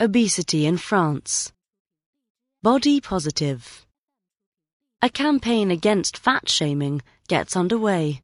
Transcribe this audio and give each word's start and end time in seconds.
Obesity 0.00 0.64
in 0.64 0.76
France. 0.76 1.52
Body 2.62 3.00
positive. 3.00 3.84
A 5.02 5.08
campaign 5.08 5.72
against 5.72 6.16
fat 6.16 6.48
shaming 6.48 7.02
gets 7.26 7.56
underway. 7.56 8.22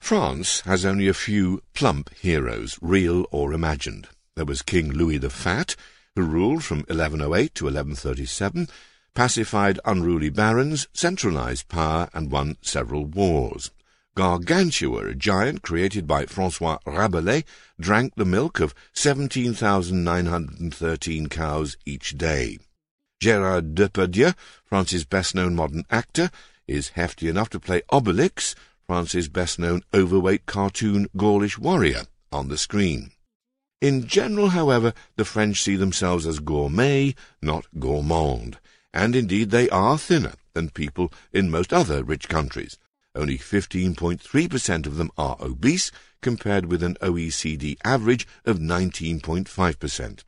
France 0.00 0.62
has 0.62 0.84
only 0.84 1.06
a 1.06 1.14
few 1.14 1.62
plump 1.74 2.12
heroes, 2.14 2.76
real 2.82 3.24
or 3.30 3.52
imagined. 3.52 4.08
There 4.34 4.44
was 4.44 4.62
King 4.62 4.90
Louis 4.90 5.18
the 5.18 5.30
Fat, 5.30 5.76
who 6.16 6.22
ruled 6.22 6.64
from 6.64 6.78
1108 6.78 7.54
to 7.54 7.66
1137, 7.66 8.66
pacified 9.14 9.78
unruly 9.84 10.28
barons, 10.28 10.88
centralized 10.92 11.68
power, 11.68 12.08
and 12.12 12.32
won 12.32 12.56
several 12.62 13.04
wars. 13.04 13.70
Gargantua, 14.16 15.08
a 15.08 15.14
giant 15.14 15.62
created 15.62 16.06
by 16.06 16.26
Francois 16.26 16.78
Rabelais, 16.86 17.42
drank 17.80 18.14
the 18.14 18.24
milk 18.24 18.60
of 18.60 18.72
17,913 18.92 21.28
cows 21.28 21.76
each 21.84 22.16
day. 22.16 22.60
Gérard 23.20 23.74
Depardieu, 23.74 24.36
France's 24.64 25.04
best-known 25.04 25.56
modern 25.56 25.84
actor, 25.90 26.30
is 26.68 26.90
hefty 26.90 27.28
enough 27.28 27.50
to 27.50 27.58
play 27.58 27.82
Obelix, 27.90 28.54
France's 28.86 29.28
best-known 29.28 29.82
overweight 29.92 30.46
cartoon 30.46 31.08
Gaulish 31.16 31.58
warrior, 31.58 32.04
on 32.30 32.46
the 32.48 32.58
screen. 32.58 33.10
In 33.80 34.06
general, 34.06 34.50
however, 34.50 34.94
the 35.16 35.24
French 35.24 35.60
see 35.60 35.74
themselves 35.74 36.24
as 36.24 36.38
gourmet, 36.38 37.16
not 37.42 37.66
gourmand, 37.80 38.58
and 38.92 39.16
indeed 39.16 39.50
they 39.50 39.68
are 39.70 39.98
thinner 39.98 40.34
than 40.52 40.70
people 40.70 41.12
in 41.32 41.50
most 41.50 41.72
other 41.72 42.04
rich 42.04 42.28
countries. 42.28 42.78
Only 43.14 43.38
15.3% 43.38 44.86
of 44.86 44.96
them 44.96 45.10
are 45.16 45.36
obese, 45.40 45.92
compared 46.20 46.66
with 46.66 46.82
an 46.82 46.96
OECD 47.00 47.76
average 47.84 48.26
of 48.44 48.58
19.5%. 48.58 50.24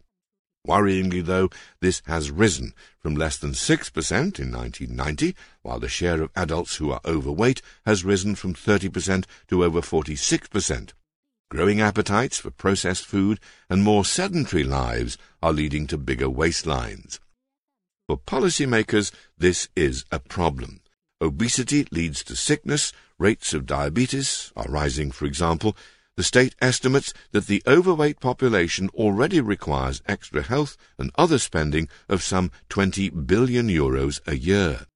Worryingly, 0.67 1.25
though, 1.25 1.49
this 1.81 2.03
has 2.07 2.31
risen 2.31 2.75
from 2.99 3.15
less 3.15 3.37
than 3.39 3.53
6% 3.53 4.11
in 4.11 4.53
1990, 4.53 5.37
while 5.63 5.79
the 5.79 5.89
share 5.89 6.23
of 6.23 6.31
adults 6.35 6.77
who 6.77 6.91
are 6.91 7.01
overweight 7.05 7.63
has 7.85 8.05
risen 8.05 8.35
from 8.35 8.55
30% 8.55 9.25
to 9.49 9.65
over 9.65 9.81
46%. 9.81 10.93
Growing 11.49 11.81
appetites 11.81 12.39
for 12.39 12.51
processed 12.51 13.07
food 13.07 13.39
and 13.71 13.85
more 13.85 14.05
sedentary 14.05 14.65
lives 14.65 15.17
are 15.43 15.53
leading 15.53 15.87
to 15.87 15.97
bigger 15.97 16.27
waistlines. 16.27 17.21
For 18.09 18.19
policymakers, 18.19 19.13
this 19.39 19.69
is 19.77 20.05
a 20.11 20.19
problem. 20.19 20.81
Obesity 21.23 21.87
leads 21.91 22.23
to 22.23 22.37
sickness, 22.37 22.93
rates 23.19 23.55
of 23.55 23.65
diabetes 23.65 24.53
are 24.55 24.69
rising, 24.69 25.11
for 25.11 25.25
example. 25.25 25.75
The 26.19 26.23
state 26.23 26.55
estimates 26.61 27.15
that 27.33 27.47
the 27.47 27.63
overweight 27.67 28.21
population 28.21 28.91
already 28.91 29.41
requires 29.41 30.03
extra 30.07 30.43
health 30.43 30.77
and 30.99 31.11
other 31.17 31.39
spending 31.39 31.89
of 32.07 32.23
some 32.23 32.51
20 32.69 33.09
billion 33.11 33.69
euros 33.69 34.21
a 34.27 34.37
year. 34.37 34.87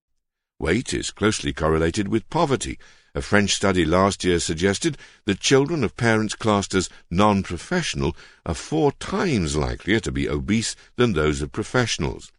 Weight 0.59 0.93
is 0.93 1.11
closely 1.11 1.55
correlated 1.55 2.09
with 2.09 2.29
poverty. 2.29 2.79
A 3.15 3.23
French 3.23 3.55
study 3.55 3.87
last 3.87 4.23
year 4.23 4.41
suggested 4.41 4.99
that 5.25 5.41
children 5.41 5.83
of 5.83 5.97
parents 5.97 6.35
classed 6.35 6.75
as 6.75 6.91
non-professional 7.11 8.15
are 8.45 8.55
four 8.55 8.93
times 8.93 9.57
likelier 9.57 10.01
to 10.01 10.13
be 10.13 10.29
obese 10.29 10.77
than 10.97 11.15
those 11.15 11.41
of 11.41 11.51
professionals. 11.51 12.31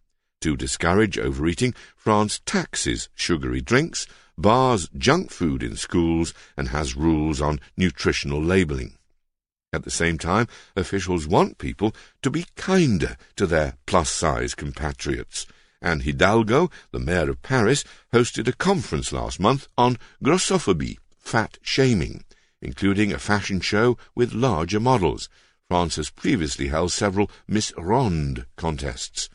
To 0.42 0.58
discourage 0.58 1.20
overeating, 1.20 1.76
France 1.96 2.42
taxes 2.48 3.10
sugary 3.14 3.62
drinks, 3.62 4.08
bars 4.36 4.90
junk 4.98 5.30
food 5.30 5.62
in 5.62 5.76
schools, 5.76 6.34
and 6.58 6.70
has 6.70 6.98
rules 6.98 7.40
on 7.40 7.60
nutritional 7.78 8.42
labelling. 8.42 8.98
At 9.72 9.84
the 9.84 9.92
same 9.92 10.18
time, 10.18 10.48
officials 10.76 11.28
want 11.28 11.60
people 11.60 11.96
to 12.24 12.32
be 12.32 12.48
kinder 12.56 13.18
to 13.36 13.46
their 13.46 13.78
plus-size 13.86 14.56
compatriots. 14.56 15.46
Anne 15.80 16.02
Hidalgo, 16.02 16.72
the 16.92 17.00
mayor 17.00 17.30
of 17.30 17.44
Paris, 17.44 17.84
hosted 18.12 18.48
a 18.48 18.54
conference 18.54 19.14
last 19.14 19.40
month 19.40 19.68
on 19.78 20.00
grossophobie, 20.24 20.98
fat 21.20 21.60
shaming, 21.62 22.24
including 22.64 23.14
a 23.14 23.20
fashion 23.20 23.62
show 23.62 23.96
with 24.16 24.34
larger 24.34 24.80
models. 24.80 25.30
France 25.68 25.98
has 25.98 26.10
previously 26.10 26.70
held 26.70 26.92
several 26.92 27.30
Miss 27.48 27.72
Ronde 27.78 28.46
contests. 28.56 29.30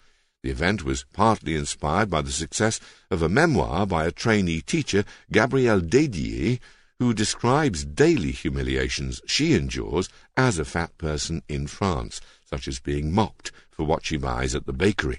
The 0.46 0.52
event 0.52 0.84
was 0.84 1.04
partly 1.12 1.56
inspired 1.56 2.08
by 2.08 2.22
the 2.22 2.30
success 2.30 2.78
of 3.10 3.20
a 3.20 3.28
memoir 3.28 3.84
by 3.84 4.06
a 4.06 4.12
trainee 4.12 4.60
teacher, 4.60 5.04
Gabrielle 5.32 5.80
Deydier, 5.80 6.60
who 7.00 7.12
describes 7.12 7.84
daily 7.84 8.30
humiliations 8.30 9.20
she 9.26 9.54
endures 9.54 10.08
as 10.36 10.60
a 10.60 10.64
fat 10.64 10.96
person 10.98 11.42
in 11.48 11.66
France, 11.66 12.20
such 12.48 12.68
as 12.68 12.78
being 12.78 13.12
mocked 13.12 13.50
for 13.72 13.84
what 13.84 14.06
she 14.06 14.16
buys 14.16 14.54
at 14.54 14.66
the 14.66 14.72
bakery. 14.72 15.18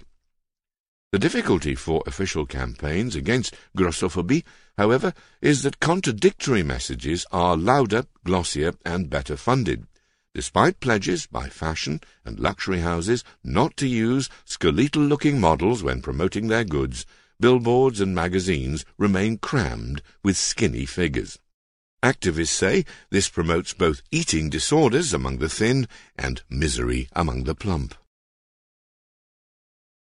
The 1.12 1.20
difficulty 1.20 1.76
for 1.76 2.02
official 2.08 2.46
campaigns 2.46 3.14
against 3.14 3.54
grossophobie, 3.78 4.46
however, 4.78 5.14
is 5.42 5.64
that 5.64 5.82
contradictory 5.82 6.64
messages 6.64 7.26
are 7.34 7.58
louder, 7.58 8.06
glossier, 8.24 8.76
and 8.86 9.10
better 9.10 9.36
funded 9.36 9.88
despite 10.38 10.80
pledges 10.80 11.26
by 11.26 11.50
fashion 11.50 12.00
and 12.24 12.40
luxury 12.40 12.82
houses 12.82 13.24
not 13.44 13.76
to 13.76 13.88
use 13.88 14.30
skeletal-looking 14.46 15.42
models 15.42 15.82
when 15.82 16.00
promoting 16.00 16.48
their 16.48 16.64
goods, 16.64 17.08
billboards 17.40 18.00
and 18.00 18.14
magazines 18.14 18.86
remain 19.00 19.36
crammed 19.40 20.00
with 20.24 20.38
skinny 20.38 20.86
figures. 20.86 21.40
Activists 22.04 22.50
say 22.50 22.86
this 23.10 23.30
promotes 23.30 23.74
both 23.74 24.04
eating 24.12 24.48
disorders 24.48 25.12
among 25.12 25.40
the 25.40 25.50
thin 25.50 25.88
and 26.16 26.44
misery 26.52 27.10
among 27.14 27.46
the 27.46 27.56
plump. 27.56 27.96